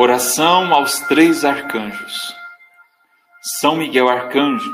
Oração 0.00 0.72
aos 0.72 1.00
três 1.08 1.44
arcanjos. 1.44 2.32
São 3.58 3.74
Miguel 3.74 4.08
Arcanjo, 4.08 4.72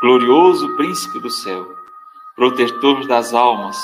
glorioso 0.00 0.76
príncipe 0.76 1.18
do 1.18 1.28
céu, 1.28 1.66
protetor 2.36 3.04
das 3.08 3.34
almas, 3.34 3.76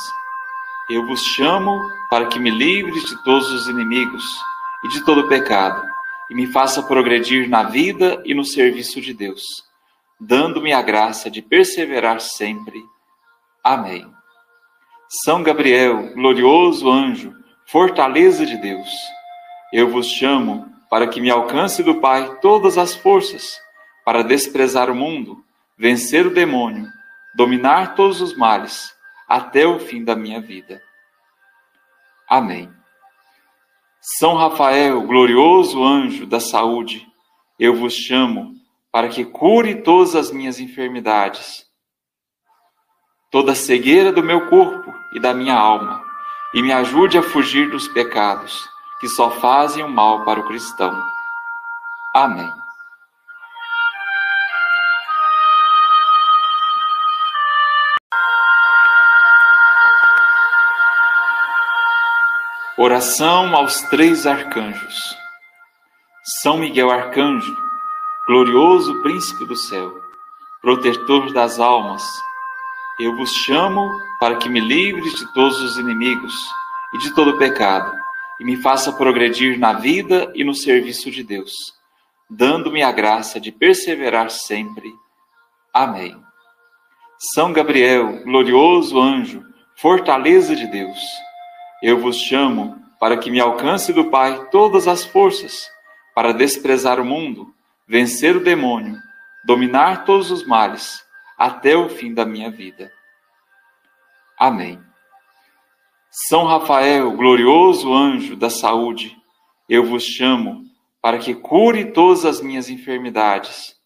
eu 0.88 1.04
vos 1.09 1.25
chamo 1.25 1.82
para 2.09 2.27
que 2.27 2.38
me 2.38 2.50
livre 2.50 3.00
de 3.00 3.25
todos 3.25 3.50
os 3.50 3.66
inimigos 3.66 4.22
e 4.84 4.88
de 4.91 5.04
todo 5.04 5.27
pecado, 5.27 5.84
e 6.30 6.36
me 6.36 6.46
faça 6.46 6.84
progredir 6.84 7.48
na 7.48 7.64
vida 7.64 8.23
e 8.25 8.32
no 8.32 8.45
serviço 8.45 9.00
de 9.00 9.12
Deus, 9.12 9.43
dando-me 10.21 10.73
a 10.73 10.82
graça 10.82 11.29
de 11.29 11.43
perseverar 11.43 12.21
sempre. 12.21 12.80
Amém. 13.64 14.09
São 15.25 15.43
Gabriel, 15.43 16.14
glorioso 16.14 16.89
anjo, 16.89 17.34
fortaleza 17.66 18.46
de 18.46 18.57
Deus, 18.57 18.89
eu 19.72 19.89
vos 19.89 20.08
chamo 20.08 20.66
para 20.90 21.07
que 21.07 21.21
me 21.21 21.30
alcance 21.30 21.85
do 21.85 22.00
Pai 22.00 22.39
todas 22.40 22.76
as 22.76 22.96
forças, 22.96 23.61
para 24.04 24.25
desprezar 24.25 24.90
o 24.90 24.94
mundo, 24.94 25.43
vencer 25.79 26.26
o 26.26 26.35
demônio, 26.35 26.89
dominar 27.36 27.94
todos 27.94 28.21
os 28.21 28.36
males, 28.36 28.93
até 29.29 29.64
o 29.64 29.79
fim 29.79 30.03
da 30.03 30.16
minha 30.16 30.40
vida. 30.40 30.82
Amém. 32.28 32.69
São 34.00 34.34
Rafael, 34.34 35.00
glorioso 35.03 35.84
anjo 35.84 36.27
da 36.27 36.41
saúde, 36.41 37.06
eu 37.56 37.77
vos 37.77 37.94
chamo 37.94 38.55
para 38.91 39.08
que 39.08 39.25
cure 39.25 39.83
todas 39.83 40.16
as 40.16 40.33
minhas 40.33 40.58
enfermidades, 40.58 41.64
toda 43.30 43.52
a 43.52 43.55
cegueira 43.55 44.11
do 44.11 44.25
meu 44.25 44.48
corpo 44.48 44.92
e 45.14 45.20
da 45.20 45.33
minha 45.33 45.55
alma, 45.55 46.05
e 46.52 46.61
me 46.61 46.72
ajude 46.72 47.16
a 47.16 47.22
fugir 47.22 47.70
dos 47.70 47.86
pecados 47.86 48.69
que 49.00 49.09
só 49.09 49.31
fazem 49.31 49.83
o 49.83 49.89
mal 49.89 50.24
para 50.24 50.41
o 50.41 50.47
cristão. 50.47 50.94
Amém. 52.14 52.52
Oração 62.77 63.55
aos 63.56 63.80
três 63.83 64.27
arcanjos. 64.27 65.17
São 66.42 66.58
Miguel 66.58 66.91
Arcanjo, 66.91 67.56
glorioso 68.27 69.02
príncipe 69.02 69.46
do 69.46 69.56
céu, 69.56 69.92
protetor 70.61 71.33
das 71.33 71.58
almas, 71.58 72.02
eu 72.98 73.17
vos 73.17 73.33
chamo 73.33 73.91
para 74.19 74.36
que 74.36 74.48
me 74.48 74.61
livre 74.61 75.11
de 75.11 75.33
todos 75.33 75.61
os 75.61 75.78
inimigos 75.78 76.34
e 76.94 76.98
de 76.98 77.14
todo 77.14 77.39
pecado 77.39 77.91
e 78.41 78.44
me 78.44 78.56
faça 78.56 78.92
progredir 78.92 79.58
na 79.58 79.74
vida 79.74 80.33
e 80.34 80.42
no 80.42 80.55
serviço 80.55 81.10
de 81.10 81.22
Deus, 81.22 81.52
dando-me 82.28 82.83
a 82.83 82.91
graça 82.91 83.38
de 83.38 83.52
perseverar 83.52 84.30
sempre. 84.30 84.91
Amém. 85.72 86.16
São 87.34 87.52
Gabriel, 87.52 88.24
glorioso 88.24 88.98
anjo, 88.98 89.44
fortaleza 89.77 90.56
de 90.56 90.66
Deus, 90.66 90.98
eu 91.83 91.98
vos 91.98 92.16
chamo 92.16 92.80
para 92.98 93.16
que 93.16 93.30
me 93.30 93.41
alcance 93.41 93.92
do 93.92 94.11
Pai 94.11 94.48
todas 94.50 94.88
as 94.88 95.05
forças, 95.05 95.70
para 96.14 96.33
desprezar 96.33 97.00
o 97.00 97.05
mundo, 97.05 97.55
vencer 97.86 98.36
o 98.36 98.44
demônio, 98.44 98.96
dominar 99.44 100.05
todos 100.05 100.30
os 100.30 100.46
males, 100.46 101.02
até 101.38 101.77
o 101.77 101.88
fim 101.88 102.12
da 102.12 102.27
minha 102.27 102.50
vida. 102.50 102.92
Amém. 104.38 104.89
São 106.11 106.44
Rafael, 106.44 107.12
glorioso 107.12 107.94
anjo 107.94 108.34
da 108.34 108.50
saúde, 108.50 109.16
eu 109.69 109.86
vos 109.86 110.03
chamo 110.03 110.64
para 111.00 111.19
que 111.19 111.36
cure 111.36 111.92
todas 111.92 112.25
as 112.25 112.41
minhas 112.41 112.69
enfermidades, 112.69 113.77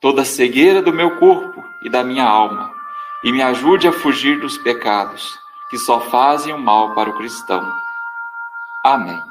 toda 0.00 0.22
a 0.22 0.24
cegueira 0.24 0.80
do 0.80 0.92
meu 0.92 1.18
corpo 1.18 1.60
e 1.84 1.90
da 1.90 2.04
minha 2.04 2.24
alma, 2.24 2.72
e 3.24 3.32
me 3.32 3.42
ajude 3.42 3.88
a 3.88 3.92
fugir 3.92 4.38
dos 4.38 4.56
pecados 4.58 5.36
que 5.70 5.78
só 5.78 6.00
fazem 6.00 6.54
o 6.54 6.58
mal 6.58 6.94
para 6.94 7.10
o 7.10 7.16
cristão. 7.16 7.68
Amém. 8.84 9.29